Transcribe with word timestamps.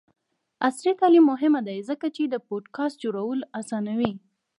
عصري 0.67 0.91
تعلیم 1.01 1.25
مهم 1.31 1.53
دی 1.67 1.77
ځکه 1.89 2.05
چې 2.15 2.23
د 2.27 2.35
پوډکاسټ 2.45 2.97
جوړولو 3.03 3.45
اسانوي. 3.59 4.11